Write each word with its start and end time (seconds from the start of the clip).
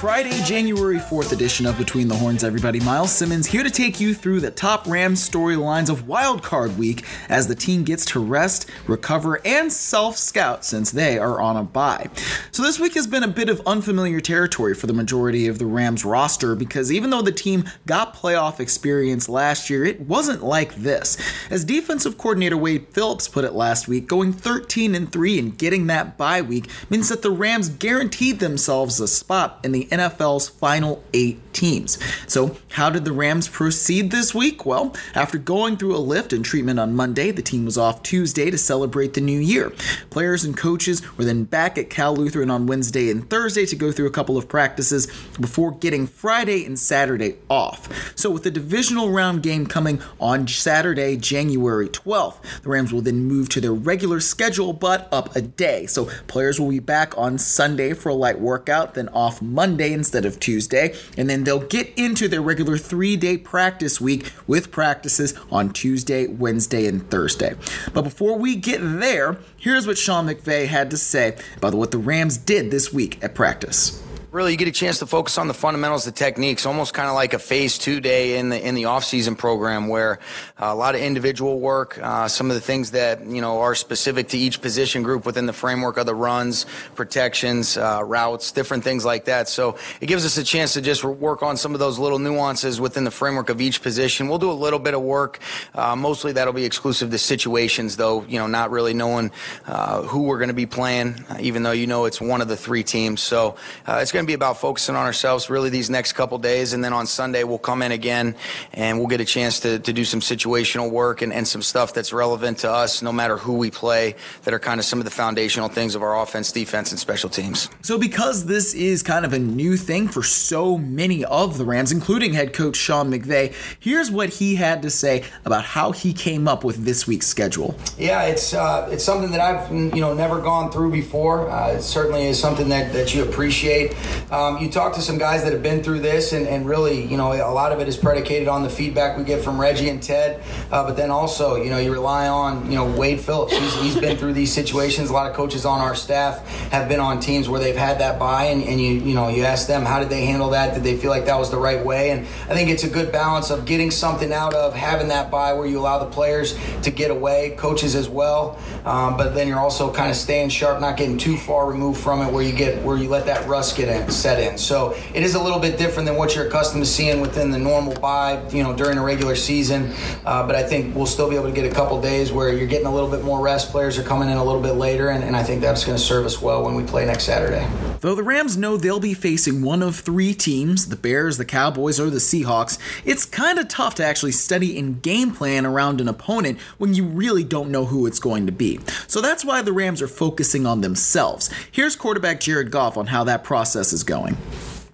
Friday, 0.00 0.42
January 0.44 0.98
4th 0.98 1.32
edition 1.32 1.64
of 1.64 1.78
Between 1.78 2.06
the 2.06 2.14
Horns, 2.14 2.44
everybody. 2.44 2.80
Myles 2.80 3.10
Simmons 3.10 3.46
here 3.46 3.62
to 3.62 3.70
take 3.70 3.98
you 3.98 4.12
through 4.12 4.40
the 4.40 4.50
top 4.50 4.86
Rams 4.86 5.26
storylines 5.26 5.88
of 5.88 6.06
Wild 6.06 6.42
Card 6.42 6.76
Week 6.76 7.02
as 7.30 7.48
the 7.48 7.54
team 7.54 7.82
gets 7.82 8.04
to 8.06 8.20
rest, 8.20 8.68
recover, 8.86 9.40
and 9.46 9.72
self 9.72 10.18
scout 10.18 10.66
since 10.66 10.90
they 10.90 11.18
are 11.18 11.40
on 11.40 11.56
a 11.56 11.62
bye. 11.62 12.10
So, 12.50 12.62
this 12.62 12.78
week 12.78 12.92
has 12.92 13.06
been 13.06 13.22
a 13.22 13.28
bit 13.28 13.48
of 13.48 13.62
unfamiliar 13.66 14.20
territory 14.20 14.74
for 14.74 14.86
the 14.86 14.92
majority 14.92 15.48
of 15.48 15.58
the 15.58 15.66
Rams 15.66 16.04
roster 16.04 16.54
because 16.54 16.92
even 16.92 17.08
though 17.08 17.22
the 17.22 17.32
team 17.32 17.64
got 17.86 18.14
playoff 18.14 18.60
experience 18.60 19.30
last 19.30 19.70
year, 19.70 19.84
it 19.84 20.02
wasn't 20.02 20.44
like 20.44 20.74
this. 20.74 21.16
As 21.50 21.64
defensive 21.64 22.18
coordinator 22.18 22.58
Wade 22.58 22.88
Phillips 22.88 23.28
put 23.28 23.44
it 23.44 23.54
last 23.54 23.88
week, 23.88 24.08
going 24.08 24.34
13 24.34 24.94
and 24.94 25.10
3 25.10 25.38
and 25.38 25.56
getting 25.56 25.86
that 25.86 26.18
bye 26.18 26.42
week 26.42 26.68
means 26.90 27.08
that 27.08 27.22
the 27.22 27.30
Rams 27.30 27.70
guaranteed 27.70 28.40
themselves 28.40 29.00
a 29.00 29.08
spot 29.08 29.58
in 29.64 29.72
the 29.72 29.85
NFL's 29.86 30.48
final 30.48 31.02
eight 31.12 31.40
teams. 31.52 31.98
So, 32.26 32.56
how 32.72 32.90
did 32.90 33.06
the 33.06 33.12
Rams 33.12 33.48
proceed 33.48 34.10
this 34.10 34.34
week? 34.34 34.66
Well, 34.66 34.94
after 35.14 35.38
going 35.38 35.78
through 35.78 35.96
a 35.96 35.98
lift 35.98 36.32
and 36.32 36.44
treatment 36.44 36.78
on 36.78 36.94
Monday, 36.94 37.30
the 37.30 37.42
team 37.42 37.64
was 37.64 37.78
off 37.78 38.02
Tuesday 38.02 38.50
to 38.50 38.58
celebrate 38.58 39.14
the 39.14 39.22
new 39.22 39.40
year. 39.40 39.72
Players 40.10 40.44
and 40.44 40.54
coaches 40.56 41.00
were 41.16 41.24
then 41.24 41.44
back 41.44 41.78
at 41.78 41.88
Cal 41.88 42.14
Lutheran 42.14 42.50
on 42.50 42.66
Wednesday 42.66 43.10
and 43.10 43.28
Thursday 43.28 43.64
to 43.66 43.76
go 43.76 43.90
through 43.90 44.06
a 44.06 44.10
couple 44.10 44.36
of 44.36 44.48
practices 44.48 45.06
before 45.40 45.72
getting 45.72 46.06
Friday 46.06 46.66
and 46.66 46.78
Saturday 46.78 47.36
off. 47.48 48.14
So, 48.14 48.30
with 48.30 48.42
the 48.42 48.50
divisional 48.50 49.10
round 49.10 49.42
game 49.42 49.66
coming 49.66 50.02
on 50.20 50.46
Saturday, 50.46 51.16
January 51.16 51.88
12th, 51.88 52.62
the 52.62 52.68
Rams 52.68 52.92
will 52.92 53.00
then 53.00 53.24
move 53.24 53.48
to 53.50 53.60
their 53.60 53.72
regular 53.72 54.20
schedule 54.20 54.74
but 54.74 55.08
up 55.10 55.34
a 55.34 55.40
day. 55.40 55.86
So, 55.86 56.10
players 56.26 56.60
will 56.60 56.70
be 56.70 56.80
back 56.80 57.16
on 57.16 57.38
Sunday 57.38 57.94
for 57.94 58.10
a 58.10 58.14
light 58.14 58.38
workout, 58.38 58.92
then 58.92 59.08
off 59.08 59.40
Monday 59.40 59.75
instead 59.92 60.24
of 60.24 60.40
Tuesday, 60.40 60.94
and 61.16 61.28
then 61.28 61.44
they'll 61.44 61.60
get 61.60 61.92
into 61.96 62.28
their 62.28 62.42
regular 62.42 62.76
three 62.78 63.16
day 63.16 63.36
practice 63.36 64.00
week 64.00 64.32
with 64.46 64.70
practices 64.70 65.34
on 65.50 65.72
Tuesday, 65.72 66.26
Wednesday, 66.26 66.86
and 66.86 67.08
Thursday. 67.10 67.54
But 67.92 68.02
before 68.02 68.38
we 68.38 68.56
get 68.56 68.78
there, 68.80 69.38
here's 69.56 69.86
what 69.86 69.98
Sean 69.98 70.26
McVay 70.26 70.66
had 70.66 70.90
to 70.90 70.96
say 70.96 71.36
about 71.56 71.74
what 71.74 71.90
the 71.90 71.98
Rams 71.98 72.36
did 72.36 72.70
this 72.70 72.92
week 72.92 73.22
at 73.22 73.34
practice 73.34 74.02
really 74.36 74.52
you 74.52 74.58
get 74.58 74.68
a 74.68 74.72
chance 74.72 74.98
to 74.98 75.06
focus 75.06 75.38
on 75.38 75.48
the 75.48 75.54
fundamentals, 75.54 76.04
the 76.04 76.12
techniques, 76.12 76.66
almost 76.66 76.92
kind 76.92 77.08
of 77.08 77.14
like 77.14 77.32
a 77.32 77.38
phase 77.38 77.78
two 77.78 78.00
day 78.00 78.38
in 78.38 78.50
the 78.50 78.62
in 78.62 78.74
the 78.74 78.84
off 78.84 79.02
season 79.02 79.34
program 79.34 79.88
where 79.88 80.18
uh, 80.60 80.66
a 80.66 80.74
lot 80.74 80.94
of 80.94 81.00
individual 81.00 81.58
work, 81.58 81.98
uh, 82.02 82.28
some 82.28 82.50
of 82.50 82.54
the 82.54 82.60
things 82.60 82.90
that 82.90 83.24
you 83.26 83.40
know 83.40 83.60
are 83.60 83.74
specific 83.74 84.28
to 84.28 84.36
each 84.36 84.60
position 84.60 85.02
group 85.02 85.24
within 85.24 85.46
the 85.46 85.54
framework 85.54 85.96
of 85.96 86.04
the 86.04 86.14
runs, 86.14 86.66
protections, 86.94 87.78
uh, 87.78 88.02
routes, 88.04 88.52
different 88.52 88.84
things 88.84 89.06
like 89.06 89.24
that. 89.24 89.48
So 89.48 89.78
it 90.02 90.06
gives 90.06 90.26
us 90.26 90.36
a 90.36 90.44
chance 90.44 90.74
to 90.74 90.82
just 90.82 91.02
work 91.02 91.42
on 91.42 91.56
some 91.56 91.72
of 91.72 91.80
those 91.80 91.98
little 91.98 92.18
nuances 92.18 92.78
within 92.78 93.04
the 93.04 93.10
framework 93.10 93.48
of 93.48 93.62
each 93.62 93.80
position. 93.80 94.28
We'll 94.28 94.38
do 94.38 94.50
a 94.50 94.52
little 94.52 94.78
bit 94.78 94.92
of 94.92 95.00
work. 95.00 95.38
Uh, 95.74 95.96
mostly 95.96 96.32
that'll 96.32 96.52
be 96.52 96.66
exclusive 96.66 97.10
to 97.10 97.18
situations, 97.18 97.96
though. 97.96 98.22
You 98.28 98.38
know, 98.38 98.46
not 98.46 98.70
really 98.70 98.92
knowing 98.92 99.30
uh, 99.66 100.02
who 100.02 100.24
we're 100.24 100.38
going 100.38 100.48
to 100.48 100.54
be 100.54 100.66
playing, 100.66 101.24
even 101.40 101.62
though 101.62 101.72
you 101.72 101.86
know 101.86 102.04
it's 102.04 102.20
one 102.20 102.42
of 102.42 102.48
the 102.48 102.56
three 102.56 102.82
teams. 102.82 103.22
So 103.22 103.56
uh, 103.86 104.00
it's 104.02 104.12
going 104.12 104.25
to 104.25 104.25
to 104.26 104.30
be 104.30 104.34
about 104.34 104.58
focusing 104.58 104.96
on 104.96 105.06
ourselves 105.06 105.48
really 105.48 105.70
these 105.70 105.88
next 105.88 106.14
couple 106.14 106.38
days. 106.38 106.72
And 106.72 106.82
then 106.82 106.92
on 106.92 107.06
Sunday, 107.06 107.44
we'll 107.44 107.58
come 107.58 107.82
in 107.82 107.92
again 107.92 108.34
and 108.72 108.98
we'll 108.98 109.06
get 109.06 109.20
a 109.20 109.24
chance 109.24 109.60
to, 109.60 109.78
to 109.78 109.92
do 109.92 110.04
some 110.04 110.20
situational 110.20 110.90
work 110.90 111.22
and, 111.22 111.32
and 111.32 111.46
some 111.46 111.62
stuff 111.62 111.94
that's 111.94 112.12
relevant 112.12 112.58
to 112.58 112.70
us, 112.70 113.02
no 113.02 113.12
matter 113.12 113.36
who 113.36 113.54
we 113.54 113.70
play, 113.70 114.16
that 114.44 114.52
are 114.52 114.58
kind 114.58 114.80
of 114.80 114.84
some 114.84 114.98
of 114.98 115.04
the 115.04 115.10
foundational 115.10 115.68
things 115.68 115.94
of 115.94 116.02
our 116.02 116.20
offense, 116.20 116.50
defense, 116.50 116.90
and 116.90 116.98
special 116.98 117.30
teams. 117.30 117.70
So, 117.82 117.98
because 117.98 118.46
this 118.46 118.74
is 118.74 119.02
kind 119.02 119.24
of 119.24 119.32
a 119.32 119.38
new 119.38 119.76
thing 119.76 120.08
for 120.08 120.22
so 120.22 120.76
many 120.76 121.24
of 121.24 121.58
the 121.58 121.64
Rams, 121.64 121.92
including 121.92 122.32
head 122.32 122.52
coach 122.52 122.76
Sean 122.76 123.10
McVay, 123.10 123.54
here's 123.78 124.10
what 124.10 124.30
he 124.30 124.56
had 124.56 124.82
to 124.82 124.90
say 124.90 125.24
about 125.44 125.64
how 125.64 125.92
he 125.92 126.12
came 126.12 126.48
up 126.48 126.64
with 126.64 126.84
this 126.84 127.06
week's 127.06 127.26
schedule. 127.26 127.74
Yeah, 127.96 128.24
it's 128.24 128.54
uh, 128.54 128.88
it's 128.90 129.04
something 129.04 129.30
that 129.30 129.40
I've 129.40 129.70
you 129.70 130.00
know 130.00 130.14
never 130.14 130.40
gone 130.40 130.72
through 130.72 130.90
before. 130.90 131.48
Uh, 131.50 131.74
it 131.74 131.82
certainly 131.82 132.26
is 132.26 132.38
something 132.38 132.68
that, 132.70 132.92
that 132.92 133.14
you 133.14 133.22
appreciate. 133.22 133.94
Um, 134.30 134.58
you 134.58 134.68
talk 134.68 134.94
to 134.94 135.00
some 135.00 135.18
guys 135.18 135.44
that 135.44 135.52
have 135.52 135.62
been 135.62 135.82
through 135.82 136.00
this, 136.00 136.32
and, 136.32 136.48
and, 136.48 136.66
really, 136.66 137.04
you 137.04 137.16
know, 137.16 137.32
a 137.32 137.52
lot 137.52 137.70
of 137.70 137.80
it 137.80 137.86
is 137.86 137.96
predicated 137.96 138.48
on 138.48 138.62
the 138.62 138.68
feedback 138.68 139.16
we 139.16 139.22
get 139.22 139.42
from 139.42 139.60
Reggie 139.60 139.88
and 139.88 140.02
Ted. 140.02 140.42
Uh, 140.72 140.84
but 140.84 140.96
then 140.96 141.10
also, 141.10 141.56
you 141.56 141.70
know, 141.70 141.78
you 141.78 141.92
rely 141.92 142.26
on, 142.26 142.70
you 142.70 142.76
know, 142.76 142.90
Wade 142.96 143.20
Phillips. 143.20 143.56
He's, 143.56 143.74
he's 143.76 143.96
been 143.96 144.16
through 144.16 144.32
these 144.32 144.52
situations. 144.52 145.10
A 145.10 145.12
lot 145.12 145.30
of 145.30 145.36
coaches 145.36 145.64
on 145.64 145.80
our 145.80 145.94
staff 145.94 146.46
have 146.70 146.88
been 146.88 146.98
on 146.98 147.20
teams 147.20 147.48
where 147.48 147.60
they've 147.60 147.76
had 147.76 148.00
that 148.00 148.18
bye, 148.18 148.46
and, 148.46 148.62
and 148.64 148.80
you, 148.80 148.94
you 148.94 149.14
know, 149.14 149.28
you 149.28 149.44
ask 149.44 149.68
them 149.68 149.84
how 149.84 150.00
did 150.00 150.08
they 150.08 150.24
handle 150.24 150.50
that? 150.50 150.74
Did 150.74 150.82
they 150.82 150.96
feel 150.96 151.10
like 151.10 151.26
that 151.26 151.38
was 151.38 151.50
the 151.50 151.58
right 151.58 151.84
way? 151.84 152.10
And 152.10 152.26
I 152.50 152.54
think 152.54 152.70
it's 152.70 152.84
a 152.84 152.90
good 152.90 153.12
balance 153.12 153.50
of 153.50 153.64
getting 153.64 153.90
something 153.90 154.32
out 154.32 154.54
of 154.54 154.74
having 154.74 155.08
that 155.08 155.30
bye 155.30 155.52
where 155.52 155.66
you 155.66 155.78
allow 155.78 155.98
the 155.98 156.10
players 156.10 156.58
to 156.82 156.90
get 156.90 157.10
away, 157.10 157.54
coaches 157.56 157.94
as 157.94 158.08
well. 158.08 158.58
Um, 158.84 159.16
but 159.16 159.34
then 159.34 159.46
you're 159.46 159.60
also 159.60 159.92
kind 159.92 160.10
of 160.10 160.16
staying 160.16 160.48
sharp, 160.48 160.80
not 160.80 160.96
getting 160.96 161.18
too 161.18 161.36
far 161.36 161.70
removed 161.70 162.00
from 162.00 162.22
it, 162.22 162.32
where 162.32 162.42
you 162.42 162.52
get 162.52 162.82
where 162.82 162.96
you 162.96 163.08
let 163.08 163.26
that 163.26 163.46
rust 163.46 163.76
get 163.76 163.88
in 163.88 164.05
set 164.10 164.40
in. 164.40 164.58
So 164.58 164.96
it 165.14 165.22
is 165.22 165.34
a 165.34 165.42
little 165.42 165.58
bit 165.58 165.78
different 165.78 166.06
than 166.06 166.16
what 166.16 166.34
you're 166.34 166.46
accustomed 166.46 166.84
to 166.84 166.90
seeing 166.90 167.20
within 167.20 167.50
the 167.50 167.58
normal 167.58 167.94
bye, 168.00 168.42
you 168.50 168.62
know, 168.62 168.74
during 168.74 168.98
a 168.98 169.02
regular 169.02 169.36
season. 169.36 169.92
Uh, 170.24 170.46
but 170.46 170.56
I 170.56 170.62
think 170.62 170.94
we'll 170.94 171.06
still 171.06 171.28
be 171.28 171.36
able 171.36 171.46
to 171.46 171.54
get 171.54 171.70
a 171.70 171.74
couple 171.74 172.00
days 172.00 172.32
where 172.32 172.52
you're 172.52 172.66
getting 172.66 172.86
a 172.86 172.94
little 172.94 173.10
bit 173.10 173.24
more 173.24 173.40
rest. 173.40 173.70
Players 173.70 173.98
are 173.98 174.02
coming 174.02 174.28
in 174.28 174.36
a 174.36 174.44
little 174.44 174.62
bit 174.62 174.72
later, 174.72 175.10
and, 175.10 175.24
and 175.24 175.36
I 175.36 175.42
think 175.42 175.60
that's 175.60 175.84
going 175.84 175.96
to 175.96 176.02
serve 176.02 176.26
us 176.26 176.40
well 176.40 176.64
when 176.64 176.74
we 176.74 176.82
play 176.82 177.04
next 177.04 177.24
Saturday. 177.24 177.66
Though 178.06 178.14
the 178.14 178.22
Rams 178.22 178.56
know 178.56 178.76
they'll 178.76 179.00
be 179.00 179.14
facing 179.14 179.62
one 179.62 179.82
of 179.82 179.96
three 179.96 180.32
teams 180.32 180.90
the 180.90 180.94
Bears, 180.94 181.38
the 181.38 181.44
Cowboys, 181.44 181.98
or 181.98 182.08
the 182.08 182.18
Seahawks 182.18 182.78
it's 183.04 183.24
kind 183.24 183.58
of 183.58 183.66
tough 183.66 183.96
to 183.96 184.04
actually 184.04 184.30
study 184.30 184.78
and 184.78 185.02
game 185.02 185.32
plan 185.32 185.66
around 185.66 186.00
an 186.00 186.06
opponent 186.06 186.60
when 186.78 186.94
you 186.94 187.04
really 187.04 187.42
don't 187.42 187.68
know 187.68 187.84
who 187.84 188.06
it's 188.06 188.20
going 188.20 188.46
to 188.46 188.52
be. 188.52 188.78
So 189.08 189.20
that's 189.20 189.44
why 189.44 189.60
the 189.60 189.72
Rams 189.72 190.00
are 190.02 190.06
focusing 190.06 190.66
on 190.66 190.82
themselves. 190.82 191.50
Here's 191.72 191.96
quarterback 191.96 192.38
Jared 192.38 192.70
Goff 192.70 192.96
on 192.96 193.08
how 193.08 193.24
that 193.24 193.42
process 193.42 193.92
is 193.92 194.04
going. 194.04 194.36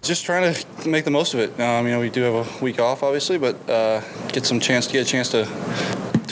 Just 0.01 0.25
trying 0.25 0.51
to 0.51 0.89
make 0.89 1.05
the 1.05 1.11
most 1.11 1.35
of 1.35 1.39
it. 1.39 1.51
Um, 1.59 1.85
you 1.85 1.91
know, 1.91 1.99
we 1.99 2.09
do 2.09 2.23
have 2.23 2.61
a 2.61 2.63
week 2.63 2.79
off, 2.79 3.03
obviously, 3.03 3.37
but 3.37 3.69
uh, 3.69 4.01
get 4.29 4.43
some 4.47 4.59
chance 4.59 4.87
to 4.87 4.93
get 4.93 5.05
a 5.05 5.07
chance 5.07 5.29
to 5.29 5.45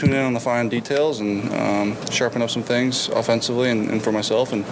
tune 0.02 0.14
in 0.14 0.26
on 0.26 0.34
the 0.34 0.40
fine 0.40 0.68
details 0.68 1.20
and 1.20 1.48
um, 1.54 2.06
sharpen 2.10 2.42
up 2.42 2.50
some 2.50 2.64
things 2.64 3.08
offensively 3.10 3.70
and, 3.70 3.88
and, 3.92 4.04
for 4.04 4.12
myself 4.12 4.52
and 4.52 4.66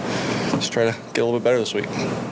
just 0.59 0.73
try 0.73 0.85
to 0.85 0.97
get 1.13 1.21
a 1.21 1.25
little 1.25 1.39
bit 1.39 1.43
better 1.43 1.59
this 1.59 1.73
week. 1.73 1.85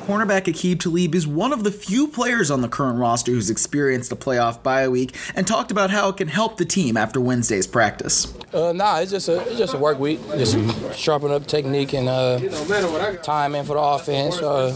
Cornerback 0.07 0.45
Aqib 0.45 0.79
Talib 0.79 1.13
is 1.13 1.27
one 1.27 1.53
of 1.53 1.63
the 1.63 1.71
few 1.71 2.07
players 2.07 2.49
on 2.49 2.61
the 2.61 2.67
current 2.67 2.97
roster 2.97 3.31
who's 3.31 3.51
experienced 3.51 4.11
a 4.11 4.15
playoff 4.15 4.63
bye 4.63 4.87
week 4.87 5.15
and 5.35 5.45
talked 5.45 5.69
about 5.69 5.91
how 5.91 6.09
it 6.09 6.17
can 6.17 6.27
help 6.27 6.57
the 6.57 6.65
team 6.65 6.97
after 6.97 7.21
Wednesday's 7.21 7.67
practice. 7.67 8.33
Uh, 8.53 8.71
nah, 8.73 8.99
it's 8.99 9.11
just 9.11 9.29
a 9.29 9.41
it's 9.41 9.57
just 9.57 9.73
a 9.73 9.77
work 9.77 9.99
week. 9.99 10.19
Just 10.31 10.57
sharpen 10.97 11.29
up 11.31 11.45
technique 11.45 11.93
and 11.93 12.07
uh, 12.07 12.39
time 13.21 13.53
in 13.53 13.65
for 13.65 13.73
the 13.73 13.79
offense. 13.79 14.39
Uh, 14.39 14.73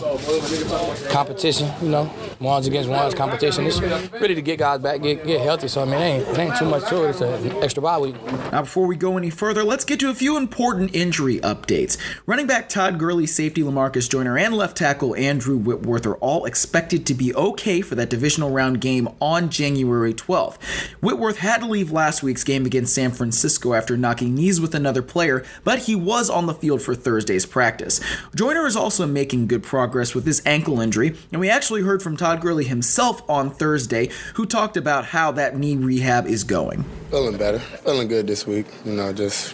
competition, 1.09 1.71
you 1.81 1.89
know, 1.89 2.13
ones 2.39 2.67
against 2.67 2.89
ones 2.89 3.15
competition. 3.15 3.65
It's 3.65 3.79
ready 3.79 4.35
to 4.35 4.41
get 4.41 4.59
guys 4.59 4.81
back, 4.81 5.01
get 5.01 5.25
get 5.25 5.41
healthy. 5.41 5.69
So 5.69 5.81
I 5.81 5.85
mean, 5.85 5.95
it 5.95 6.03
ain't, 6.03 6.27
it 6.27 6.37
ain't 6.37 6.57
too 6.57 6.65
much 6.65 6.87
to 6.89 7.05
it. 7.05 7.09
It's 7.11 7.21
an 7.21 7.63
extra 7.63 7.81
bye 7.81 7.97
week. 7.97 8.10
Now, 8.51 8.61
before 8.61 8.87
we 8.87 8.95
go 8.95 9.17
any 9.17 9.29
further, 9.29 9.63
let's 9.63 9.85
get 9.85 9.99
to 10.01 10.09
a 10.09 10.15
few 10.15 10.37
important 10.37 10.95
injury 10.95 11.39
updates. 11.39 11.97
Running 12.25 12.47
back 12.47 12.69
Todd 12.69 12.99
Gurley, 12.99 13.25
safety 13.25 13.61
Lamarcus 13.61 14.09
Joyner, 14.09 14.37
and 14.37 14.53
left 14.53 14.77
tackle 14.77 15.15
Andrew 15.15 15.57
Whitworth 15.57 16.05
are 16.05 16.15
all 16.15 16.45
expected 16.45 17.05
to 17.05 17.13
be 17.13 17.33
okay 17.35 17.81
for 17.81 17.95
that 17.95 18.09
divisional 18.09 18.51
round 18.51 18.81
game 18.81 19.09
on 19.19 19.49
January 19.49 20.13
12th. 20.13 20.61
Whitworth 21.01 21.37
had 21.37 21.61
to 21.61 21.67
leave 21.67 21.91
last 21.91 22.23
week's 22.23 22.43
game 22.43 22.65
against 22.65 22.95
San 22.95 23.11
Francisco 23.11 23.73
after 23.73 23.97
knocking 23.97 24.35
knees 24.35 24.59
with 24.59 24.75
another 24.75 25.01
player, 25.01 25.43
but 25.63 25.79
he 25.79 25.95
was 25.95 26.29
on 26.29 26.45
the 26.45 26.53
field 26.53 26.81
for 26.81 26.95
Thursday's 26.95 27.45
practice. 27.45 28.01
Joyner 28.35 28.65
is 28.65 28.75
also 28.75 29.05
making 29.07 29.47
good 29.47 29.63
progress 29.63 30.13
with 30.13 30.25
his 30.25 30.41
ankle 30.45 30.79
injury, 30.79 31.15
and 31.31 31.39
we 31.39 31.49
actually 31.49 31.81
heard 31.81 32.01
from 32.01 32.17
Todd 32.17 32.41
Gurley 32.41 32.65
himself 32.65 33.27
on 33.29 33.51
Thursday, 33.51 34.09
who 34.35 34.45
talked 34.45 34.77
about 34.77 35.05
how 35.05 35.31
that 35.31 35.57
knee 35.57 35.75
rehab 35.75 36.25
is 36.25 36.43
going. 36.43 36.85
Feeling 37.11 37.35
better. 37.35 37.59
Feeling 37.59 38.07
good 38.07 38.25
this 38.25 38.47
week. 38.47 38.65
You 38.85 38.93
know, 38.93 39.11
just 39.11 39.53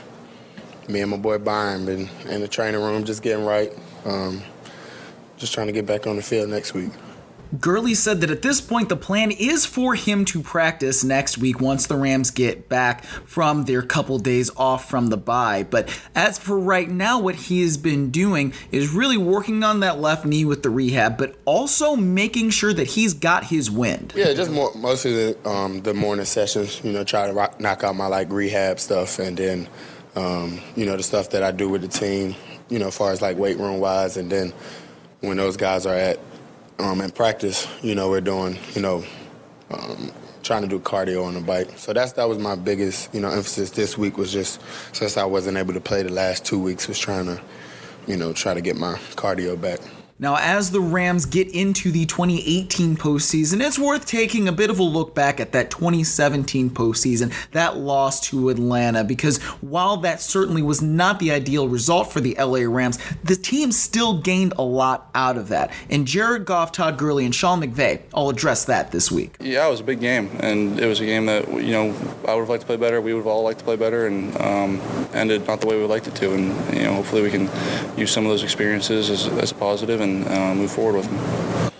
me 0.87 1.01
and 1.01 1.09
my 1.09 1.17
boy 1.17 1.39
Byron 1.39 1.87
been 1.87 2.07
in 2.29 2.41
the 2.41 2.47
training 2.47 2.79
room, 2.79 3.03
just 3.03 3.23
getting 3.23 3.43
right. 3.43 3.73
Um, 4.05 4.43
just 5.37 5.55
trying 5.55 5.65
to 5.65 5.73
get 5.73 5.87
back 5.87 6.05
on 6.05 6.17
the 6.17 6.21
field 6.21 6.51
next 6.51 6.75
week. 6.75 6.91
Gurley 7.59 7.93
said 7.93 8.21
that 8.21 8.31
at 8.31 8.41
this 8.41 8.61
point, 8.61 8.89
the 8.89 8.95
plan 8.95 9.31
is 9.31 9.65
for 9.65 9.95
him 9.95 10.25
to 10.25 10.41
practice 10.41 11.03
next 11.03 11.37
week 11.37 11.59
once 11.59 11.87
the 11.87 11.95
Rams 11.95 12.31
get 12.31 12.69
back 12.69 13.03
from 13.03 13.65
their 13.65 13.81
couple 13.81 14.19
days 14.19 14.51
off 14.57 14.89
from 14.89 15.07
the 15.07 15.17
bye. 15.17 15.63
But 15.63 15.89
as 16.15 16.37
for 16.37 16.57
right 16.57 16.89
now, 16.89 17.19
what 17.19 17.35
he 17.35 17.61
has 17.61 17.77
been 17.77 18.09
doing 18.11 18.53
is 18.71 18.89
really 18.91 19.17
working 19.17 19.63
on 19.63 19.81
that 19.81 19.99
left 19.99 20.25
knee 20.25 20.45
with 20.45 20.63
the 20.63 20.69
rehab, 20.69 21.17
but 21.17 21.35
also 21.45 21.95
making 21.95 22.49
sure 22.49 22.73
that 22.73 22.87
he's 22.87 23.13
got 23.13 23.45
his 23.45 23.71
wind. 23.71 24.13
Yeah, 24.15 24.33
just 24.33 24.51
more, 24.51 24.73
mostly 24.75 25.33
the, 25.33 25.49
um, 25.49 25.81
the 25.81 25.93
morning 25.93 26.25
sessions, 26.25 26.83
you 26.83 26.91
know, 26.91 27.03
try 27.03 27.27
to 27.27 27.33
rock, 27.33 27.59
knock 27.59 27.83
out 27.83 27.95
my 27.95 28.07
like 28.07 28.29
rehab 28.31 28.79
stuff 28.79 29.19
and 29.19 29.37
then, 29.37 29.67
um, 30.15 30.59
you 30.75 30.85
know, 30.85 30.97
the 30.97 31.03
stuff 31.03 31.29
that 31.31 31.43
I 31.43 31.51
do 31.51 31.69
with 31.69 31.81
the 31.81 31.87
team, 31.87 32.35
you 32.69 32.79
know, 32.79 32.87
as 32.87 32.97
far 32.97 33.11
as 33.11 33.21
like 33.21 33.37
weight 33.37 33.57
room 33.57 33.79
wise. 33.79 34.17
And 34.17 34.31
then 34.31 34.53
when 35.21 35.37
those 35.37 35.57
guys 35.57 35.85
are 35.85 35.93
at 35.93 36.19
um, 36.79 37.01
in 37.01 37.11
practice, 37.11 37.67
you 37.81 37.95
know, 37.95 38.09
we're 38.09 38.21
doing, 38.21 38.57
you 38.73 38.81
know, 38.81 39.03
um, 39.71 40.11
trying 40.43 40.61
to 40.61 40.67
do 40.67 40.79
cardio 40.79 41.25
on 41.25 41.33
the 41.33 41.41
bike. 41.41 41.69
So 41.77 41.93
that's 41.93 42.13
that 42.13 42.29
was 42.29 42.37
my 42.37 42.55
biggest, 42.55 43.13
you 43.13 43.19
know, 43.19 43.29
emphasis 43.29 43.71
this 43.71 43.97
week 43.97 44.17
was 44.17 44.31
just 44.31 44.61
since 44.93 45.17
I 45.17 45.25
wasn't 45.25 45.57
able 45.57 45.73
to 45.73 45.81
play 45.81 46.03
the 46.03 46.11
last 46.11 46.45
two 46.45 46.59
weeks, 46.59 46.87
was 46.87 46.99
trying 46.99 47.25
to, 47.25 47.41
you 48.07 48.15
know, 48.15 48.33
try 48.33 48.53
to 48.53 48.61
get 48.61 48.75
my 48.75 48.93
cardio 49.15 49.59
back. 49.59 49.79
Now, 50.19 50.37
as 50.37 50.71
the 50.71 50.81
Rams 50.81 51.27
get 51.27 51.47
into 51.53 51.91
the 51.91 52.07
2018 52.07 52.97
postseason, 52.97 53.63
it's 53.63 53.77
worth 53.77 54.07
taking 54.07 54.47
a 54.47 54.51
bit 54.51 54.71
of 54.71 54.79
a 54.79 54.83
look 54.83 55.13
back 55.13 55.39
at 55.39 55.51
that 55.51 55.69
2017 55.69 56.71
postseason, 56.71 57.31
that 57.51 57.77
loss 57.77 58.19
to 58.29 58.49
Atlanta, 58.49 59.03
because 59.03 59.37
while 59.61 59.97
that 59.97 60.19
certainly 60.19 60.63
was 60.63 60.81
not 60.81 61.19
the 61.19 61.29
ideal 61.29 61.69
result 61.69 62.11
for 62.11 62.19
the 62.19 62.35
LA 62.39 62.61
Rams, 62.61 62.97
the 63.23 63.35
team 63.35 63.71
still 63.71 64.19
gained 64.19 64.55
a 64.57 64.63
lot 64.63 65.11
out 65.13 65.37
of 65.37 65.49
that. 65.49 65.71
And 65.87 66.07
Jared 66.07 66.45
Goff, 66.45 66.71
Todd 66.71 66.97
Gurley, 66.97 67.23
and 67.23 67.35
Sean 67.35 67.61
McVay 67.61 68.01
all 68.11 68.31
addressed 68.31 68.65
that 68.65 68.91
this 68.91 69.11
week. 69.11 69.35
Yeah, 69.39 69.67
it 69.67 69.69
was 69.69 69.81
a 69.81 69.83
big 69.83 69.99
game, 69.99 70.31
and 70.39 70.79
it 70.79 70.87
was 70.87 70.99
a 70.99 71.05
game 71.05 71.27
that 71.27 71.47
you 71.47 71.73
know 71.73 71.95
I 72.27 72.33
would 72.33 72.41
have 72.41 72.49
liked 72.49 72.61
to 72.61 72.67
play 72.67 72.77
better. 72.77 72.99
We 73.01 73.13
would 73.13 73.19
have 73.19 73.27
all 73.27 73.43
liked 73.43 73.59
to 73.59 73.65
play 73.65 73.75
better, 73.75 74.07
and 74.07 74.35
um, 74.41 74.81
ended 75.13 75.45
not 75.45 75.61
the 75.61 75.67
way 75.67 75.77
we 75.77 75.85
liked 75.85 76.07
it 76.07 76.15
to. 76.15 76.33
And 76.33 76.75
you 76.75 76.85
know, 76.85 76.93
hopefully 76.93 77.21
we 77.21 77.29
can 77.29 77.47
use 77.95 78.11
some 78.11 78.25
of 78.25 78.31
those 78.31 78.41
experiences 78.41 79.11
as, 79.11 79.27
as 79.27 79.53
positive 79.53 80.01
and 80.01 80.06
uh, 80.27 80.55
move 80.55 80.71
forward 80.71 80.97
with 80.97 81.09
them. 81.09 81.71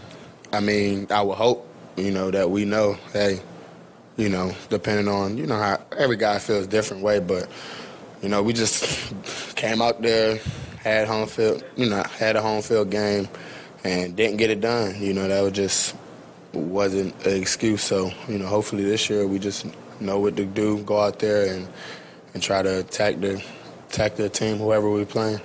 I 0.54 0.60
mean, 0.60 1.08
I 1.10 1.22
would 1.22 1.38
hope, 1.38 1.68
you 1.96 2.12
know, 2.12 2.32
that 2.32 2.50
we 2.50 2.66
know, 2.66 2.98
hey, 3.14 3.42
you 4.16 4.30
know, 4.30 4.52
depending 4.70 5.08
on, 5.08 5.38
you 5.38 5.46
know, 5.46 5.58
how 5.58 5.80
every 5.98 6.18
guy 6.18 6.40
feels 6.40 6.68
different 6.68 7.04
way, 7.04 7.20
but, 7.20 7.48
you 8.22 8.30
know, 8.30 8.42
we 8.42 8.54
just 8.54 9.14
came 9.56 9.82
out 9.82 10.02
there, 10.02 10.40
had 10.80 11.08
home 11.08 11.28
field, 11.28 11.64
you 11.76 11.90
know, 11.90 12.04
had 12.18 12.36
a 12.36 12.42
home 12.42 12.62
field 12.62 12.90
game 12.90 13.28
and 13.84 14.16
didn't 14.16 14.38
get 14.38 14.50
it 14.50 14.62
done. 14.62 15.02
You 15.02 15.14
know, 15.14 15.28
that 15.28 15.42
was 15.42 15.54
just 15.54 15.96
wasn't 16.54 17.14
an 17.26 17.40
excuse. 17.40 17.84
So, 17.84 18.12
you 18.28 18.40
know, 18.40 18.48
hopefully 18.48 18.84
this 18.84 19.10
year 19.10 19.28
we 19.28 19.40
just 19.40 19.66
know 20.00 20.20
what 20.20 20.36
to 20.38 20.46
do, 20.46 20.84
go 20.84 21.00
out 21.00 21.20
there 21.20 21.54
and 21.54 21.68
and 22.34 22.44
try 22.44 22.62
to 22.62 22.80
attack 22.80 23.20
the 23.20 23.44
attack 23.90 24.16
the 24.16 24.30
team, 24.30 24.58
whoever 24.58 24.90
we're 24.90 25.06
playing. 25.06 25.42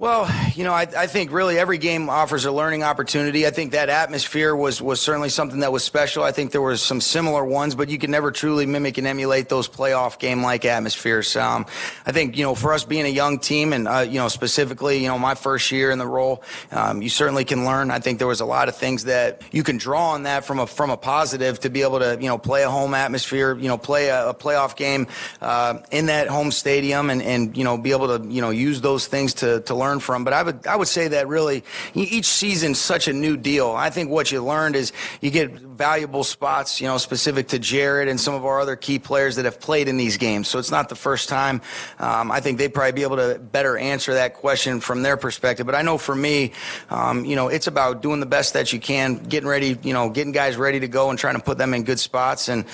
Well, 0.00 0.34
you 0.54 0.64
know, 0.64 0.72
I, 0.72 0.86
I, 0.96 1.06
think 1.06 1.30
really 1.30 1.58
every 1.58 1.76
game 1.76 2.08
offers 2.08 2.46
a 2.46 2.50
learning 2.50 2.82
opportunity. 2.82 3.46
I 3.46 3.50
think 3.50 3.72
that 3.72 3.90
atmosphere 3.90 4.56
was, 4.56 4.80
was 4.80 4.98
certainly 4.98 5.28
something 5.28 5.60
that 5.60 5.72
was 5.72 5.84
special. 5.84 6.22
I 6.24 6.32
think 6.32 6.52
there 6.52 6.62
were 6.62 6.78
some 6.78 7.02
similar 7.02 7.44
ones, 7.44 7.74
but 7.74 7.90
you 7.90 7.98
can 7.98 8.10
never 8.10 8.32
truly 8.32 8.64
mimic 8.64 8.96
and 8.96 9.06
emulate 9.06 9.50
those 9.50 9.68
playoff 9.68 10.18
game 10.18 10.42
like 10.42 10.64
atmospheres. 10.64 11.36
Um, 11.36 11.66
I 12.06 12.12
think, 12.12 12.38
you 12.38 12.44
know, 12.44 12.54
for 12.54 12.72
us 12.72 12.82
being 12.82 13.04
a 13.04 13.10
young 13.10 13.40
team 13.40 13.74
and, 13.74 13.86
uh, 13.86 13.98
you 13.98 14.18
know, 14.18 14.28
specifically, 14.28 15.02
you 15.02 15.08
know, 15.08 15.18
my 15.18 15.34
first 15.34 15.70
year 15.70 15.90
in 15.90 15.98
the 15.98 16.06
role, 16.06 16.42
um, 16.72 17.02
you 17.02 17.10
certainly 17.10 17.44
can 17.44 17.66
learn. 17.66 17.90
I 17.90 17.98
think 17.98 18.20
there 18.20 18.26
was 18.26 18.40
a 18.40 18.46
lot 18.46 18.70
of 18.70 18.76
things 18.76 19.04
that 19.04 19.42
you 19.52 19.62
can 19.62 19.76
draw 19.76 20.12
on 20.12 20.22
that 20.22 20.46
from 20.46 20.60
a, 20.60 20.66
from 20.66 20.88
a 20.88 20.96
positive 20.96 21.60
to 21.60 21.68
be 21.68 21.82
able 21.82 21.98
to, 21.98 22.16
you 22.18 22.28
know, 22.28 22.38
play 22.38 22.62
a 22.62 22.70
home 22.70 22.94
atmosphere, 22.94 23.54
you 23.54 23.68
know, 23.68 23.76
play 23.76 24.08
a, 24.08 24.30
a 24.30 24.34
playoff 24.34 24.76
game 24.76 25.08
uh, 25.42 25.80
in 25.90 26.06
that 26.06 26.28
home 26.28 26.50
stadium 26.50 27.10
and, 27.10 27.20
and, 27.20 27.54
you 27.54 27.64
know, 27.64 27.76
be 27.76 27.90
able 27.90 28.18
to, 28.18 28.26
you 28.32 28.40
know, 28.40 28.48
use 28.48 28.80
those 28.80 29.06
things 29.06 29.34
to, 29.34 29.60
to 29.60 29.74
learn 29.74 29.89
learn 29.90 30.00
from. 30.00 30.24
But 30.24 30.32
I 30.32 30.42
would 30.42 30.66
I 30.66 30.76
would 30.76 30.88
say 30.88 31.08
that 31.08 31.28
really 31.28 31.64
each 31.94 32.26
season's 32.26 32.78
such 32.78 33.08
a 33.08 33.12
new 33.12 33.36
deal. 33.36 33.70
I 33.70 33.90
think 33.90 34.10
what 34.10 34.30
you 34.30 34.42
learned 34.42 34.76
is 34.76 34.92
you 35.20 35.30
get 35.30 35.69
valuable 35.80 36.24
spots, 36.24 36.78
you 36.78 36.86
know, 36.86 36.98
specific 36.98 37.48
to 37.48 37.58
Jared 37.58 38.06
and 38.06 38.20
some 38.20 38.34
of 38.34 38.44
our 38.44 38.60
other 38.60 38.76
key 38.76 38.98
players 38.98 39.36
that 39.36 39.46
have 39.46 39.58
played 39.58 39.88
in 39.88 39.96
these 39.96 40.18
games. 40.18 40.46
So 40.46 40.58
it's 40.58 40.70
not 40.70 40.90
the 40.90 40.94
first 40.94 41.30
time. 41.30 41.62
Um, 41.98 42.30
I 42.30 42.40
think 42.40 42.58
they'd 42.58 42.74
probably 42.74 42.92
be 42.92 43.02
able 43.02 43.16
to 43.16 43.38
better 43.38 43.78
answer 43.78 44.12
that 44.12 44.34
question 44.34 44.80
from 44.80 45.00
their 45.00 45.16
perspective. 45.16 45.64
But 45.64 45.74
I 45.74 45.80
know 45.80 45.96
for 45.96 46.14
me, 46.14 46.52
um, 46.90 47.24
you 47.24 47.34
know, 47.34 47.48
it's 47.48 47.66
about 47.66 48.02
doing 48.02 48.20
the 48.20 48.26
best 48.26 48.52
that 48.52 48.74
you 48.74 48.78
can, 48.78 49.16
getting 49.24 49.48
ready, 49.48 49.78
you 49.82 49.94
know, 49.94 50.10
getting 50.10 50.32
guys 50.32 50.58
ready 50.58 50.80
to 50.80 50.88
go 50.88 51.08
and 51.08 51.18
trying 51.18 51.36
to 51.36 51.42
put 51.42 51.56
them 51.56 51.72
in 51.72 51.84
good 51.84 51.98
spots. 51.98 52.50
And 52.50 52.66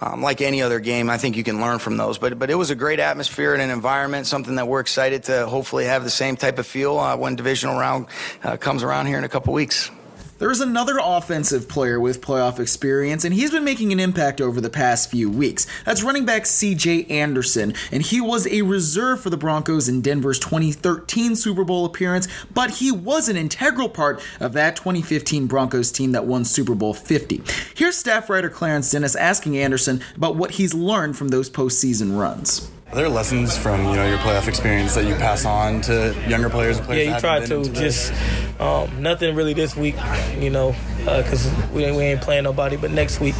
um, 0.00 0.20
like 0.20 0.40
any 0.40 0.60
other 0.60 0.80
game, 0.80 1.10
I 1.10 1.16
think 1.16 1.36
you 1.36 1.44
can 1.44 1.60
learn 1.60 1.78
from 1.78 1.96
those. 1.96 2.18
But 2.18 2.40
but 2.40 2.50
it 2.50 2.56
was 2.56 2.70
a 2.70 2.74
great 2.74 2.98
atmosphere 2.98 3.52
and 3.54 3.62
an 3.62 3.70
environment, 3.70 4.26
something 4.26 4.56
that 4.56 4.66
we're 4.66 4.80
excited 4.80 5.22
to 5.24 5.46
hopefully 5.46 5.84
have 5.84 6.02
the 6.02 6.10
same 6.10 6.34
type 6.36 6.58
of 6.58 6.66
feel 6.66 6.98
uh, 6.98 7.16
when 7.16 7.36
divisional 7.36 7.78
round 7.78 8.06
uh, 8.42 8.56
comes 8.56 8.82
around 8.82 9.06
here 9.06 9.18
in 9.18 9.22
a 9.22 9.28
couple 9.28 9.54
weeks. 9.54 9.92
There's 10.38 10.60
another 10.60 11.00
offensive 11.02 11.68
player 11.68 11.98
with 11.98 12.20
playoff 12.20 12.60
experience, 12.60 13.24
and 13.24 13.34
he's 13.34 13.50
been 13.50 13.64
making 13.64 13.90
an 13.90 13.98
impact 13.98 14.40
over 14.40 14.60
the 14.60 14.70
past 14.70 15.10
few 15.10 15.28
weeks. 15.28 15.66
That's 15.84 16.04
running 16.04 16.24
back 16.24 16.44
CJ 16.44 17.10
Anderson, 17.10 17.74
and 17.90 18.04
he 18.04 18.20
was 18.20 18.46
a 18.46 18.62
reserve 18.62 19.20
for 19.20 19.30
the 19.30 19.36
Broncos 19.36 19.88
in 19.88 20.00
Denver's 20.00 20.38
2013 20.38 21.34
Super 21.34 21.64
Bowl 21.64 21.84
appearance, 21.84 22.28
but 22.54 22.70
he 22.70 22.92
was 22.92 23.28
an 23.28 23.36
integral 23.36 23.88
part 23.88 24.22
of 24.38 24.52
that 24.52 24.76
2015 24.76 25.48
Broncos 25.48 25.90
team 25.90 26.12
that 26.12 26.26
won 26.26 26.44
Super 26.44 26.76
Bowl 26.76 26.94
50. 26.94 27.42
Here's 27.74 27.96
staff 27.96 28.30
writer 28.30 28.48
Clarence 28.48 28.92
Dennis 28.92 29.16
asking 29.16 29.58
Anderson 29.58 30.00
about 30.14 30.36
what 30.36 30.52
he's 30.52 30.72
learned 30.72 31.16
from 31.16 31.28
those 31.28 31.50
postseason 31.50 32.16
runs. 32.16 32.70
Are 32.90 32.94
there 32.94 33.08
lessons 33.10 33.54
from 33.54 33.84
you 33.84 33.96
know 33.96 34.08
your 34.08 34.16
playoff 34.18 34.48
experience 34.48 34.94
that 34.94 35.04
you 35.04 35.14
pass 35.16 35.44
on 35.44 35.82
to 35.82 36.16
younger 36.26 36.48
players? 36.48 36.80
players 36.80 37.06
yeah, 37.06 37.14
you 37.14 37.20
try 37.20 37.44
to 37.44 37.70
just 37.70 38.14
um, 38.58 39.02
nothing 39.02 39.36
really 39.36 39.52
this 39.52 39.76
week, 39.76 39.94
you 40.38 40.48
know, 40.48 40.74
because 41.00 41.46
uh, 41.46 41.68
we, 41.72 41.82
we 41.92 42.02
ain't 42.02 42.22
playing 42.22 42.44
nobody. 42.44 42.76
But 42.76 42.90
next 42.90 43.20
week, 43.20 43.36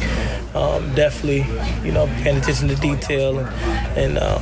um, 0.55 0.93
definitely, 0.93 1.45
you 1.83 1.91
know, 1.91 2.05
paying 2.21 2.37
attention 2.37 2.67
to 2.69 2.75
detail 2.75 3.39
and, 3.39 3.49
and 3.97 4.17
uh, 4.19 4.39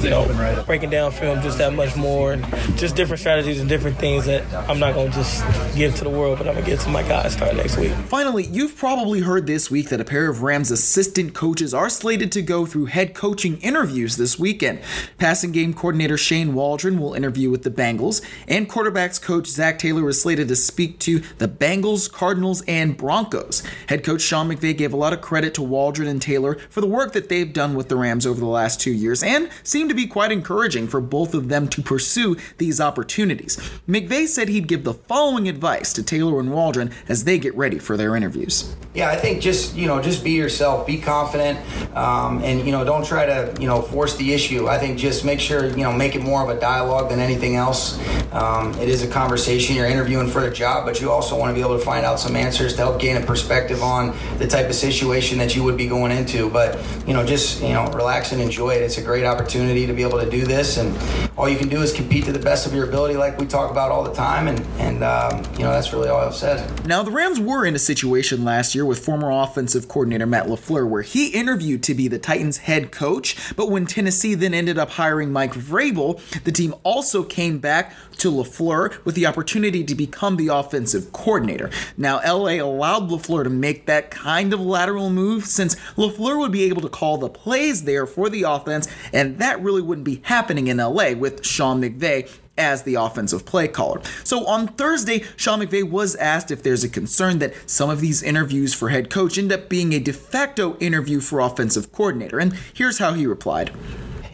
you 0.00 0.08
know, 0.08 0.62
breaking 0.66 0.90
down 0.90 1.10
film 1.10 1.42
just 1.42 1.58
that 1.58 1.74
much 1.74 1.96
more, 1.96 2.32
and 2.32 2.44
just 2.78 2.94
different 2.94 3.20
strategies 3.20 3.58
and 3.60 3.68
different 3.68 3.98
things 3.98 4.24
that 4.26 4.44
I'm 4.68 4.78
not 4.78 4.94
gonna 4.94 5.10
just 5.10 5.44
give 5.74 5.96
to 5.96 6.04
the 6.04 6.10
world, 6.10 6.38
but 6.38 6.46
I'm 6.46 6.54
gonna 6.54 6.66
give 6.66 6.80
to 6.80 6.88
my 6.90 7.02
guys 7.02 7.34
starting 7.34 7.56
next 7.56 7.76
week. 7.76 7.92
Finally, 8.06 8.44
you've 8.46 8.76
probably 8.76 9.20
heard 9.20 9.46
this 9.46 9.68
week 9.70 9.88
that 9.88 10.00
a 10.00 10.04
pair 10.04 10.30
of 10.30 10.42
Rams 10.42 10.70
assistant 10.70 11.34
coaches 11.34 11.74
are 11.74 11.90
slated 11.90 12.30
to 12.32 12.42
go 12.42 12.66
through 12.66 12.86
head 12.86 13.14
coaching 13.14 13.58
interviews 13.58 14.16
this 14.16 14.38
weekend. 14.44 14.78
Passing 15.16 15.52
game 15.52 15.72
coordinator 15.72 16.18
Shane 16.18 16.52
Waldron 16.52 17.00
will 17.00 17.14
interview 17.14 17.48
with 17.50 17.62
the 17.62 17.70
Bengals, 17.70 18.20
and 18.46 18.68
quarterbacks 18.68 19.20
coach 19.20 19.46
Zac 19.46 19.78
Taylor 19.78 20.06
is 20.10 20.20
slated 20.20 20.48
to 20.48 20.56
speak 20.56 20.98
to 20.98 21.20
the 21.38 21.48
Bengals, 21.48 22.12
Cardinals, 22.12 22.60
and 22.68 22.94
Broncos. 22.94 23.62
Head 23.88 24.04
coach 24.04 24.20
Sean 24.20 24.50
McVay 24.50 24.76
gave 24.76 24.92
a 24.92 24.98
lot 24.98 25.14
of 25.14 25.22
credit 25.22 25.54
to 25.54 25.62
Waldron 25.62 26.08
and 26.08 26.20
Taylor 26.20 26.58
for 26.68 26.82
the 26.82 26.86
work 26.86 27.14
that 27.14 27.30
they've 27.30 27.54
done 27.54 27.74
with 27.74 27.88
the 27.88 27.96
Rams 27.96 28.26
over 28.26 28.38
the 28.38 28.46
last 28.46 28.82
two 28.82 28.92
years 28.92 29.22
and 29.22 29.48
seemed 29.62 29.88
to 29.88 29.96
be 29.96 30.06
quite 30.06 30.30
encouraging 30.30 30.88
for 30.88 31.00
both 31.00 31.32
of 31.32 31.48
them 31.48 31.66
to 31.68 31.80
pursue 31.80 32.36
these 32.58 32.82
opportunities. 32.82 33.56
McVay 33.88 34.28
said 34.28 34.50
he'd 34.50 34.68
give 34.68 34.84
the 34.84 34.92
following 34.92 35.48
advice 35.48 35.94
to 35.94 36.02
Taylor 36.02 36.38
and 36.38 36.52
Waldron 36.52 36.90
as 37.08 37.24
they 37.24 37.38
get 37.38 37.56
ready 37.56 37.78
for 37.78 37.96
their 37.96 38.14
interviews. 38.14 38.76
Yeah, 38.94 39.08
I 39.08 39.16
think 39.16 39.40
just 39.40 39.74
you 39.74 39.88
know 39.88 40.00
just 40.00 40.22
be 40.22 40.32
yourself, 40.32 40.86
be 40.86 40.98
confident, 40.98 41.58
um, 41.96 42.42
and 42.44 42.64
you 42.64 42.70
know 42.70 42.84
don't 42.84 43.04
try 43.04 43.26
to 43.26 43.52
you 43.60 43.66
know 43.66 43.82
force 43.82 44.16
the 44.16 44.33
issue. 44.34 44.68
I 44.68 44.78
think 44.78 44.98
just 44.98 45.24
make 45.24 45.40
sure 45.40 45.66
you 45.66 45.84
know 45.84 45.92
make 45.92 46.14
it 46.14 46.22
more 46.22 46.42
of 46.42 46.54
a 46.54 46.60
dialogue 46.60 47.08
than 47.08 47.20
anything 47.20 47.56
else. 47.56 47.98
Um, 48.32 48.74
it 48.80 48.88
is 48.88 49.02
a 49.02 49.08
conversation. 49.08 49.76
You're 49.76 49.86
interviewing 49.86 50.28
for 50.28 50.40
the 50.40 50.50
job, 50.50 50.84
but 50.84 51.00
you 51.00 51.10
also 51.10 51.38
want 51.38 51.50
to 51.50 51.54
be 51.54 51.60
able 51.60 51.78
to 51.78 51.84
find 51.84 52.04
out 52.04 52.18
some 52.18 52.34
answers 52.34 52.74
to 52.74 52.78
help 52.78 53.00
gain 53.00 53.16
a 53.16 53.24
perspective 53.24 53.82
on 53.82 54.16
the 54.38 54.46
type 54.46 54.68
of 54.68 54.74
situation 54.74 55.38
that 55.38 55.54
you 55.54 55.62
would 55.62 55.76
be 55.76 55.86
going 55.86 56.10
into. 56.10 56.50
But 56.50 56.78
you 57.06 57.14
know 57.14 57.24
just 57.24 57.62
you 57.62 57.68
know 57.68 57.86
relax 57.92 58.32
and 58.32 58.42
enjoy 58.42 58.70
it. 58.70 58.82
It's 58.82 58.98
a 58.98 59.02
great 59.02 59.24
opportunity 59.24 59.86
to 59.86 59.92
be 59.92 60.02
able 60.02 60.20
to 60.20 60.28
do 60.28 60.44
this, 60.44 60.76
and 60.78 60.96
all 61.38 61.48
you 61.48 61.56
can 61.56 61.68
do 61.68 61.80
is 61.82 61.92
compete 61.92 62.24
to 62.24 62.32
the 62.32 62.38
best 62.38 62.66
of 62.66 62.74
your 62.74 62.88
ability, 62.88 63.16
like 63.16 63.38
we 63.38 63.46
talk 63.46 63.70
about 63.70 63.90
all 63.90 64.02
the 64.02 64.14
time. 64.14 64.48
And 64.48 64.60
and 64.78 65.04
um, 65.04 65.42
you 65.54 65.64
know 65.64 65.70
that's 65.70 65.92
really 65.92 66.08
all 66.08 66.20
I've 66.20 66.34
said. 66.34 66.86
Now 66.86 67.02
the 67.02 67.10
Rams 67.10 67.38
were 67.38 67.64
in 67.64 67.74
a 67.74 67.78
situation 67.78 68.44
last 68.44 68.74
year 68.74 68.84
with 68.84 69.04
former 69.04 69.30
offensive 69.30 69.88
coordinator 69.88 70.26
Matt 70.26 70.46
LaFleur, 70.46 70.88
where 70.88 71.02
he 71.02 71.28
interviewed 71.28 71.82
to 71.84 71.94
be 71.94 72.08
the 72.08 72.18
Titans 72.18 72.58
head 72.58 72.90
coach. 72.90 73.54
But 73.54 73.70
when 73.70 73.86
Tennessee 73.86 74.23
then 74.32 74.54
ended 74.54 74.78
up 74.78 74.88
hiring 74.88 75.30
Mike 75.30 75.52
Vrabel, 75.52 76.18
the 76.44 76.52
team 76.52 76.74
also 76.82 77.22
came 77.22 77.58
back 77.58 77.94
to 78.16 78.30
LaFleur 78.30 79.04
with 79.04 79.14
the 79.14 79.26
opportunity 79.26 79.84
to 79.84 79.94
become 79.94 80.36
the 80.36 80.48
offensive 80.48 81.12
coordinator. 81.12 81.68
Now, 81.98 82.20
LA 82.24 82.62
allowed 82.62 83.10
LaFleur 83.10 83.44
to 83.44 83.50
make 83.50 83.84
that 83.84 84.10
kind 84.10 84.54
of 84.54 84.60
lateral 84.60 85.10
move 85.10 85.44
since 85.44 85.74
LaFleur 85.96 86.38
would 86.38 86.52
be 86.52 86.64
able 86.64 86.80
to 86.80 86.88
call 86.88 87.18
the 87.18 87.28
plays 87.28 87.84
there 87.84 88.06
for 88.06 88.30
the 88.30 88.44
offense, 88.44 88.88
and 89.12 89.38
that 89.40 89.60
really 89.60 89.82
wouldn't 89.82 90.06
be 90.06 90.22
happening 90.24 90.68
in 90.68 90.78
LA 90.78 91.12
with 91.12 91.44
Sean 91.44 91.82
McVay 91.82 92.30
as 92.56 92.82
the 92.84 92.94
offensive 92.94 93.44
play 93.44 93.68
caller. 93.68 94.00
So 94.22 94.46
on 94.46 94.68
Thursday, 94.68 95.24
Sean 95.36 95.60
McVay 95.60 95.88
was 95.88 96.14
asked 96.16 96.50
if 96.50 96.62
there's 96.62 96.84
a 96.84 96.88
concern 96.88 97.38
that 97.40 97.54
some 97.68 97.90
of 97.90 98.00
these 98.00 98.22
interviews 98.22 98.74
for 98.74 98.90
head 98.90 99.10
coach 99.10 99.38
end 99.38 99.52
up 99.52 99.68
being 99.68 99.92
a 99.92 99.98
de 99.98 100.12
facto 100.12 100.76
interview 100.78 101.20
for 101.20 101.40
offensive 101.40 101.92
coordinator, 101.92 102.38
and 102.38 102.52
here's 102.72 102.98
how 102.98 103.12
he 103.12 103.26
replied. 103.26 103.72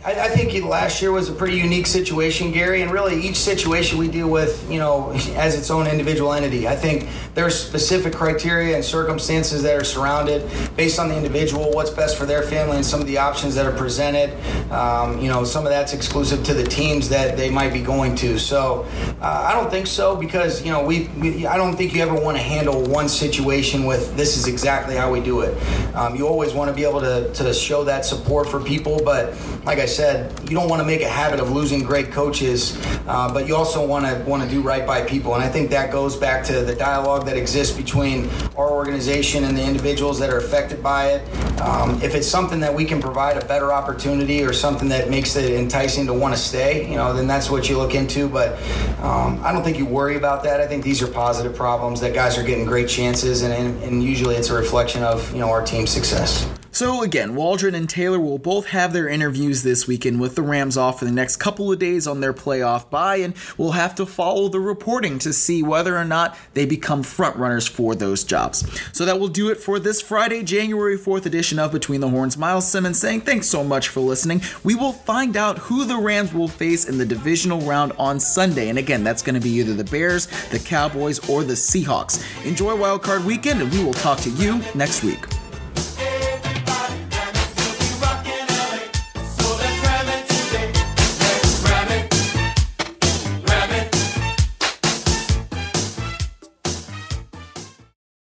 I, 0.02 0.12
I, 0.12 0.28
think 0.28 0.64
last 0.64 1.02
year 1.02 1.12
was 1.12 1.28
a 1.28 1.32
pretty 1.32 1.58
unique 1.58 1.86
situation, 1.86 2.52
Gary, 2.52 2.80
and 2.80 2.90
really 2.90 3.20
each 3.20 3.36
situation 3.36 3.98
we 3.98 4.08
deal 4.08 4.30
with, 4.30 4.66
you 4.70 4.78
know, 4.78 5.10
as 5.36 5.58
its 5.58 5.70
own 5.70 5.86
individual 5.86 6.32
entity. 6.32 6.66
I 6.66 6.74
think 6.74 7.06
there's 7.34 7.58
specific 7.58 8.14
criteria 8.14 8.74
and 8.74 8.84
circumstances 8.84 9.62
that 9.62 9.76
are 9.76 9.84
surrounded 9.84 10.50
based 10.74 10.98
on 10.98 11.10
the 11.10 11.16
individual, 11.16 11.70
what's 11.72 11.90
best 11.90 12.16
for 12.16 12.24
their 12.24 12.42
family, 12.42 12.76
and 12.76 12.86
some 12.86 13.00
of 13.00 13.06
the 13.06 13.18
options 13.18 13.54
that 13.56 13.66
are 13.66 13.76
presented. 13.76 14.30
Um, 14.72 15.20
you 15.20 15.28
know, 15.28 15.44
some 15.44 15.66
of 15.66 15.70
that's 15.70 15.92
exclusive 15.92 16.44
to 16.44 16.54
the 16.54 16.64
teams 16.64 17.10
that 17.10 17.36
they 17.36 17.50
might 17.50 17.72
be 17.72 17.82
going 17.82 18.14
to. 18.16 18.38
So 18.38 18.86
uh, 19.20 19.48
I 19.48 19.52
don't 19.52 19.70
think 19.70 19.86
so 19.86 20.16
because 20.16 20.64
you 20.64 20.72
know 20.72 20.82
we, 20.82 21.08
we 21.20 21.46
I 21.46 21.58
don't 21.58 21.76
think 21.76 21.94
you 21.94 22.00
ever 22.00 22.14
want 22.14 22.38
to 22.38 22.42
handle 22.42 22.82
one 22.84 23.08
situation 23.08 23.84
with 23.84 24.16
this 24.16 24.38
is 24.38 24.46
exactly 24.46 24.96
how 24.96 25.12
we 25.12 25.20
do 25.20 25.42
it. 25.42 25.54
Um, 25.94 26.16
you 26.16 26.26
always 26.26 26.54
want 26.54 26.70
to 26.70 26.74
be 26.74 26.84
able 26.84 27.00
to 27.00 27.30
to 27.34 27.52
show 27.52 27.84
that 27.84 28.06
support 28.06 28.48
for 28.48 28.60
people, 28.60 28.98
but 29.04 29.34
like 29.64 29.78
I 29.78 29.89
said, 29.90 30.38
you 30.48 30.56
don't 30.56 30.68
want 30.68 30.80
to 30.80 30.86
make 30.86 31.02
a 31.02 31.08
habit 31.08 31.40
of 31.40 31.50
losing 31.50 31.82
great 31.82 32.10
coaches, 32.10 32.78
uh, 33.06 33.32
but 33.32 33.46
you 33.46 33.54
also 33.54 33.86
want 33.86 34.06
to 34.06 34.24
want 34.24 34.42
to 34.42 34.48
do 34.48 34.62
right 34.62 34.86
by 34.86 35.02
people. 35.02 35.34
And 35.34 35.42
I 35.42 35.48
think 35.48 35.70
that 35.70 35.92
goes 35.92 36.16
back 36.16 36.44
to 36.46 36.62
the 36.62 36.74
dialogue 36.74 37.26
that 37.26 37.36
exists 37.36 37.76
between 37.76 38.28
our 38.56 38.70
organization 38.70 39.44
and 39.44 39.56
the 39.56 39.62
individuals 39.62 40.18
that 40.20 40.30
are 40.30 40.38
affected 40.38 40.82
by 40.82 41.08
it. 41.08 41.60
Um, 41.60 42.00
if 42.02 42.14
it's 42.14 42.26
something 42.26 42.60
that 42.60 42.74
we 42.74 42.84
can 42.84 43.00
provide 43.00 43.36
a 43.36 43.44
better 43.44 43.72
opportunity 43.72 44.42
or 44.42 44.52
something 44.52 44.88
that 44.88 45.10
makes 45.10 45.36
it 45.36 45.50
enticing 45.52 46.06
to 46.06 46.14
want 46.14 46.34
to 46.34 46.40
stay, 46.40 46.88
you 46.88 46.96
know, 46.96 47.12
then 47.12 47.26
that's 47.26 47.50
what 47.50 47.68
you 47.68 47.76
look 47.76 47.94
into. 47.94 48.28
But 48.28 48.58
um, 49.00 49.40
I 49.44 49.52
don't 49.52 49.62
think 49.62 49.76
you 49.76 49.86
worry 49.86 50.16
about 50.16 50.42
that. 50.44 50.60
I 50.60 50.66
think 50.66 50.84
these 50.84 51.02
are 51.02 51.08
positive 51.08 51.54
problems 51.54 52.00
that 52.00 52.14
guys 52.14 52.38
are 52.38 52.42
getting 52.42 52.64
great 52.64 52.88
chances, 52.88 53.42
and, 53.42 53.52
and, 53.52 53.82
and 53.82 54.02
usually 54.02 54.36
it's 54.36 54.50
a 54.50 54.54
reflection 54.54 55.02
of 55.02 55.30
you 55.32 55.40
know 55.40 55.50
our 55.50 55.64
team's 55.64 55.90
success. 55.90 56.48
So 56.72 57.02
again, 57.02 57.34
Waldron 57.34 57.74
and 57.74 57.90
Taylor 57.90 58.20
will 58.20 58.38
both 58.38 58.66
have 58.66 58.92
their 58.92 59.08
interviews 59.08 59.62
this 59.62 59.88
weekend 59.88 60.20
with 60.20 60.36
the 60.36 60.42
Rams 60.42 60.76
off 60.76 61.00
for 61.00 61.04
the 61.04 61.10
next 61.10 61.36
couple 61.36 61.72
of 61.72 61.80
days 61.80 62.06
on 62.06 62.20
their 62.20 62.32
playoff 62.32 62.88
bye, 62.90 63.16
and 63.16 63.34
we'll 63.58 63.72
have 63.72 63.96
to 63.96 64.06
follow 64.06 64.48
the 64.48 64.60
reporting 64.60 65.18
to 65.20 65.32
see 65.32 65.62
whether 65.62 65.96
or 65.96 66.04
not 66.04 66.38
they 66.54 66.66
become 66.66 67.02
frontrunners 67.02 67.68
for 67.68 67.96
those 67.96 68.22
jobs. 68.22 68.64
So 68.92 69.04
that 69.04 69.18
will 69.18 69.28
do 69.28 69.50
it 69.50 69.58
for 69.58 69.80
this 69.80 70.00
Friday, 70.00 70.44
January 70.44 70.96
4th 70.96 71.26
edition 71.26 71.58
of 71.58 71.72
Between 71.72 72.00
the 72.00 72.08
Horns. 72.08 72.38
Myles 72.38 72.70
Simmons 72.70 73.00
saying 73.00 73.22
thanks 73.22 73.48
so 73.48 73.64
much 73.64 73.88
for 73.88 74.00
listening. 74.00 74.40
We 74.62 74.76
will 74.76 74.92
find 74.92 75.36
out 75.36 75.58
who 75.58 75.84
the 75.84 75.96
Rams 75.96 76.32
will 76.32 76.48
face 76.48 76.88
in 76.88 76.98
the 76.98 77.06
divisional 77.06 77.60
round 77.62 77.92
on 77.98 78.20
Sunday, 78.20 78.68
and 78.68 78.78
again, 78.78 79.02
that's 79.02 79.22
going 79.22 79.34
to 79.34 79.40
be 79.40 79.50
either 79.50 79.74
the 79.74 79.84
Bears, 79.84 80.28
the 80.50 80.60
Cowboys, 80.60 81.28
or 81.28 81.42
the 81.42 81.54
Seahawks. 81.54 82.24
Enjoy 82.46 82.76
Wildcard 82.76 83.24
Weekend, 83.24 83.60
and 83.60 83.72
we 83.72 83.82
will 83.82 83.92
talk 83.92 84.18
to 84.20 84.30
you 84.30 84.62
next 84.74 85.02
week. 85.02 85.18